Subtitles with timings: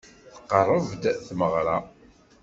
[0.35, 1.77] Tqerreb-d tmeɣra.